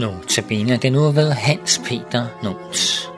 [0.00, 3.10] Notabene den nu ved Hans Peter Nons.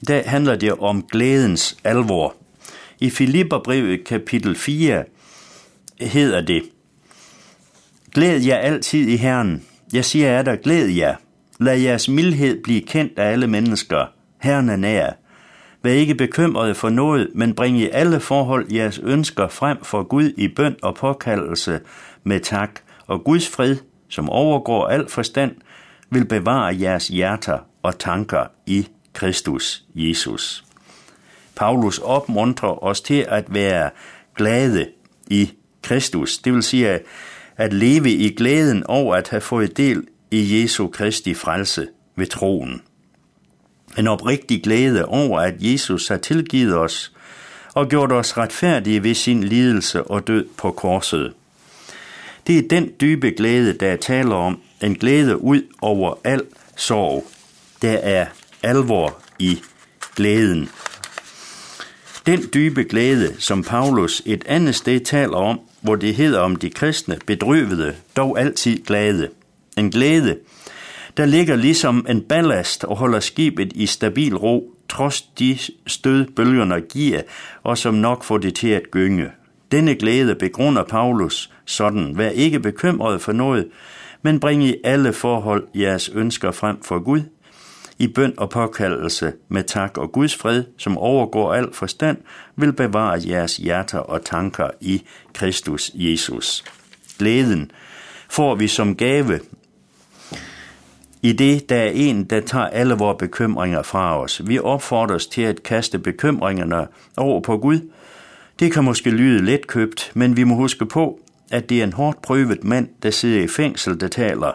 [0.00, 2.34] I dag handler det om glædens alvor.
[3.00, 5.04] I Filipperbrevet kapitel 4
[6.00, 6.62] hedder det,
[8.12, 9.64] Glæd jer altid i Herren.
[9.92, 11.16] Jeg siger er der, glæd jer.
[11.60, 14.04] Lad jeres mildhed blive kendt af alle mennesker.
[14.40, 15.10] Herren er nær.
[15.82, 20.32] Vær ikke bekymrede for noget, men bring i alle forhold jeres ønsker frem for Gud
[20.36, 21.80] i bøn og påkaldelse
[22.24, 22.80] med tak.
[23.06, 23.76] Og Guds fred,
[24.08, 25.54] som overgår al forstand,
[26.10, 30.64] vil bevare jeres hjerter og tanker i Kristus Jesus.
[31.56, 33.90] Paulus opmuntrer os til at være
[34.36, 34.88] glade
[35.26, 35.50] i
[35.82, 36.38] Kristus.
[36.38, 37.00] Det vil sige
[37.56, 42.82] at leve i glæden over at have fået del i Jesu Kristi frelse ved troen.
[43.98, 47.12] En oprigtig glæde over, at Jesus har tilgivet os
[47.74, 51.32] og gjort os retfærdige ved sin lidelse og død på korset.
[52.46, 56.42] Det er den dybe glæde, der taler om, en glæde ud over al
[56.76, 57.26] sorg.
[57.82, 58.26] Der er
[58.62, 59.58] alvor i
[60.16, 60.68] glæden.
[62.26, 66.70] Den dybe glæde, som Paulus et andet sted taler om, hvor det hedder om de
[66.70, 69.28] kristne, bedrøvede, dog altid glade.
[69.78, 70.38] En glæde,
[71.16, 76.80] der ligger ligesom en ballast og holder skibet i stabil ro, trods de stød bølgerne
[76.80, 77.22] giver,
[77.62, 79.30] og som nok får det til at gynge.
[79.72, 83.68] Denne glæde begrunder Paulus sådan, vær ikke bekymret for noget,
[84.22, 87.20] men bring i alle forhold jeres ønsker frem for Gud,
[87.98, 92.16] i bøn og påkaldelse med tak og Guds fred, som overgår al forstand,
[92.56, 95.02] vil bevare jeres hjerter og tanker i
[95.34, 96.64] Kristus Jesus.
[97.18, 97.70] Glæden
[98.28, 99.40] får vi som gave
[101.24, 104.42] i det, der er en, der tager alle vores bekymringer fra os.
[104.46, 106.86] Vi opfordres til at kaste bekymringerne
[107.16, 107.90] over på Gud.
[108.58, 111.20] Det kan måske lyde let købt, men vi må huske på,
[111.50, 114.52] at det er en hårdt prøvet mand, der sidder i fængsel, der taler.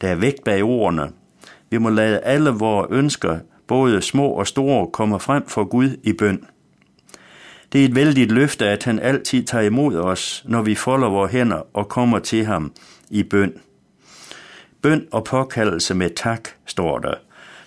[0.00, 1.10] Der er vægt bag ordene,
[1.70, 6.12] vi må lade alle vores ønsker, både små og store, komme frem for Gud i
[6.12, 6.44] bøn.
[7.72, 11.32] Det er et vældigt løfte, at han altid tager imod os, når vi folder vores
[11.32, 12.72] hænder og kommer til ham
[13.10, 13.52] i bøn.
[14.82, 17.14] Bøn og påkaldelse med tak, står der.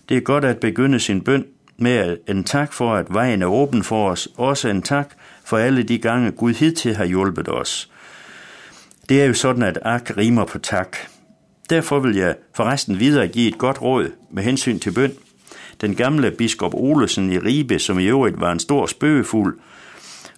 [0.10, 1.46] Det er godt at begynde sin bøn
[1.78, 4.28] med en tak for, at vejen er åben for os.
[4.38, 5.14] Også en tak
[5.46, 7.90] for alle de gange, Gud hidtil har hjulpet os.
[9.10, 10.98] Det er jo sådan, at ak rimer på tak.
[11.70, 15.12] Derfor vil jeg forresten videre give et godt råd med hensyn til bøn.
[15.82, 19.60] Den gamle biskop Olesen i Ribe, som i øvrigt var en stor spøgefuld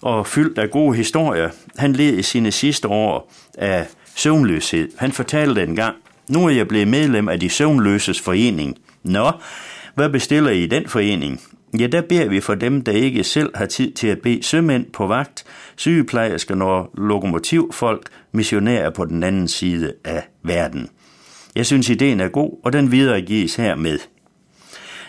[0.02, 4.90] og fyldt af gode historier, han led i sine sidste år af søvnløshed.
[4.98, 5.96] Han fortalte en gang,
[6.30, 8.78] nu er jeg blevet medlem af de søvnløses forening.
[9.04, 9.32] Nå,
[9.96, 11.42] hvad bestiller I i den forening?
[11.80, 14.86] Ja, der beder vi for dem, der ikke selv har tid til at bede sømænd
[14.86, 15.44] på vagt,
[15.76, 20.90] sygeplejersker og lokomotivfolk, missionærer på den anden side af verden.
[21.56, 24.00] Jeg synes, ideen er god, og den videregives hermed.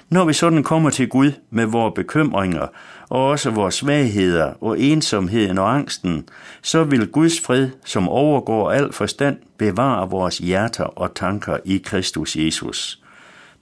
[0.08, 2.66] Når vi sådan kommer til Gud med vores bekymringer,
[3.08, 6.28] og også vores svagheder og ensomheden og angsten,
[6.62, 12.36] så vil Guds fred, som overgår al forstand, bevare vores hjerter og tanker i Kristus
[12.36, 13.02] Jesus.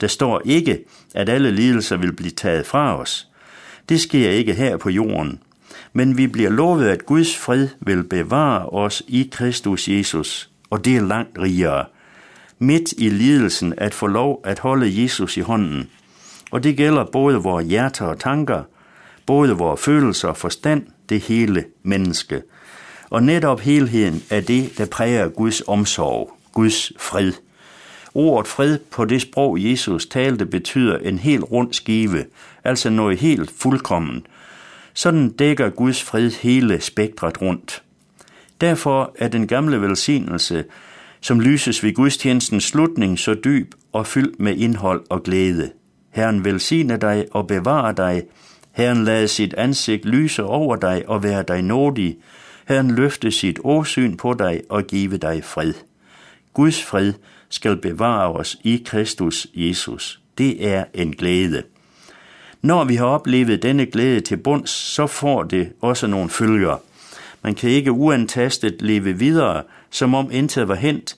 [0.01, 0.79] Der står ikke,
[1.15, 3.27] at alle lidelser vil blive taget fra os.
[3.89, 5.39] Det sker ikke her på jorden.
[5.93, 10.97] Men vi bliver lovet, at Guds fred vil bevare os i Kristus Jesus, og det
[10.97, 11.85] er langt rigere
[12.59, 15.89] midt i lidelsen at få lov at holde Jesus i hånden.
[16.55, 18.63] Og det gælder både vores hjerter og tanker,
[19.25, 22.41] både vores følelser og forstand, det hele menneske.
[23.09, 27.31] Og netop helheden er det, der præger Guds omsorg, Guds fred.
[28.13, 32.25] Ordet fred på det sprog, Jesus talte, betyder en helt rund skive,
[32.63, 34.25] altså noget helt fuldkommen.
[34.93, 37.83] Sådan dækker Guds fred hele spektret rundt.
[38.61, 40.63] Derfor er den gamle velsignelse,
[41.21, 45.71] som lyses ved gudstjenestens slutning så dyb og fyldt med indhold og glæde.
[46.15, 48.23] Herren velsigne dig og bevare dig.
[48.71, 52.17] Herren lade sit ansigt lyse over dig og være dig nådig.
[52.67, 55.73] Herren løfte sit åsyn på dig og give dig fred.
[56.53, 57.13] Guds fred
[57.49, 60.19] skal bevare os i Kristus Jesus.
[60.37, 61.63] Det er en glæde.
[62.61, 66.81] Når vi har oplevet denne glæde til bunds, så får det også nogle følger.
[67.43, 71.17] Man kan ikke uantastet leve videre, som om intet var hent,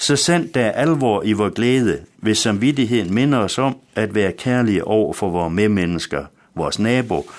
[0.00, 4.32] så sandt der er alvor i vor glæde, hvis samvittigheden minder os om at være
[4.32, 7.30] kærlige over for vores medmennesker, vores nabo,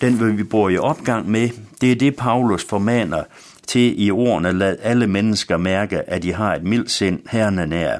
[0.00, 1.48] den vi bor i opgang med,
[1.80, 3.22] det er det, Paulus formaner
[3.66, 7.66] til i ordene, lad alle mennesker mærke, at de har et mildt sind, herren er
[7.66, 7.98] nær.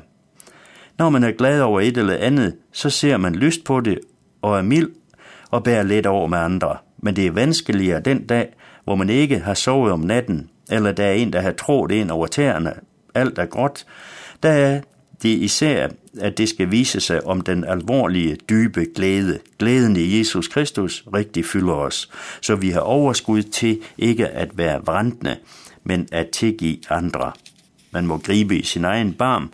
[0.99, 3.99] Når man er glad over et eller andet, så ser man lyst på det,
[4.43, 4.91] og er mild
[5.51, 6.77] og bærer let over med andre.
[7.03, 8.49] Men det er vanskeligere den dag,
[8.85, 12.11] hvor man ikke har sovet om natten, eller der er en, der har trådt ind
[12.11, 12.73] over tæerne.
[13.19, 13.87] Alt er godt.
[14.43, 14.81] Der er
[15.23, 15.89] det især,
[16.21, 19.39] at det skal vise sig om den alvorlige, dybe glæde.
[19.59, 22.11] Glæden i Jesus Kristus rigtig fylder os,
[22.41, 25.37] så vi har overskud til ikke at være vrantende,
[25.85, 27.33] men at tilgive andre.
[27.91, 29.53] Man må gribe i sin egen barm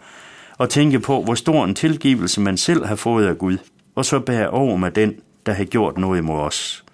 [0.59, 3.59] og tænke på, hvor stor en tilgivelse man selv har fået af Gud,
[3.95, 5.15] og så bære over med den,
[5.47, 6.85] der har gjort noget imod os.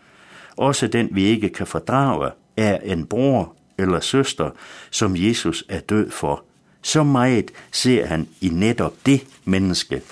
[0.57, 4.51] Også den, vi ikke kan fordrage, er en bror eller søster,
[4.91, 6.45] som Jesus er død for.
[6.83, 10.03] Så meget ser han i netop det menneske.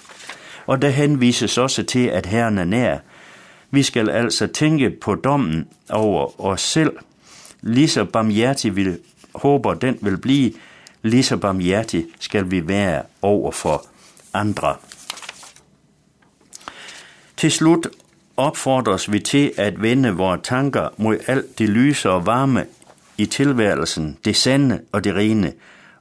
[0.67, 2.99] Og der henvises også til, at Herren er nær.
[3.71, 6.93] Vi skal altså tænke på dommen over os selv.
[7.63, 8.87] Lige så barmhjertig vi
[9.35, 10.53] håber, den vil blive,
[11.03, 13.87] lige så barmhjertig skal vi være over for
[14.35, 14.77] andre.
[17.37, 17.87] Til slut
[18.37, 22.67] opfordres vi til at vende vores tanker mod alt det lyse og varme
[23.19, 25.53] i tilværelsen, det sande og det rene,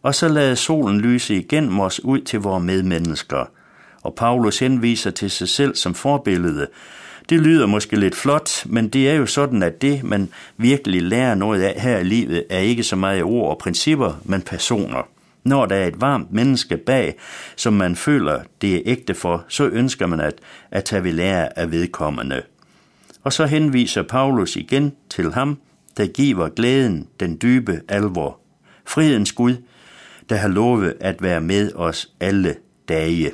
[0.02, 3.50] og så lade solen lyse igennem os ud til vores medmennesker.
[4.02, 6.68] Og Paulus henviser til sig selv som forbillede.
[7.30, 11.36] Det lyder måske lidt flot, men det er jo sådan, at det, man virkelig lærer
[11.36, 15.08] noget af her i livet, er ikke så meget ord og principper, men personer.
[15.44, 17.16] Når der er et varmt menneske bag,
[17.56, 20.34] som man føler, det er ægte for, så ønsker man at,
[20.72, 22.42] at tage ved lære af vedkommende.
[23.24, 25.60] Og så henviser Paulus igen til ham,
[25.98, 28.40] der giver glæden den dybe alvor.
[28.86, 29.56] Fredens Gud,
[30.30, 32.56] der har lovet at være med os alle
[32.90, 33.32] dage.